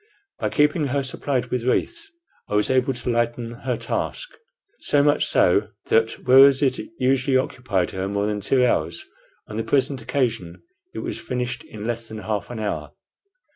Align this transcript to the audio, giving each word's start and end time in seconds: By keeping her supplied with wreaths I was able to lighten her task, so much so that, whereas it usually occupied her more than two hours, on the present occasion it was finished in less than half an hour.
By 0.39 0.49
keeping 0.49 0.87
her 0.87 1.03
supplied 1.03 1.51
with 1.51 1.61
wreaths 1.63 2.09
I 2.49 2.55
was 2.55 2.71
able 2.71 2.91
to 2.93 3.09
lighten 3.11 3.51
her 3.51 3.77
task, 3.77 4.29
so 4.79 5.03
much 5.03 5.27
so 5.27 5.67
that, 5.89 6.25
whereas 6.25 6.63
it 6.63 6.79
usually 6.97 7.37
occupied 7.37 7.91
her 7.91 8.07
more 8.07 8.25
than 8.25 8.39
two 8.39 8.65
hours, 8.65 9.05
on 9.47 9.57
the 9.57 9.63
present 9.63 10.01
occasion 10.01 10.63
it 10.95 11.03
was 11.03 11.21
finished 11.21 11.63
in 11.65 11.85
less 11.85 12.07
than 12.07 12.17
half 12.17 12.49
an 12.49 12.57
hour. 12.57 12.93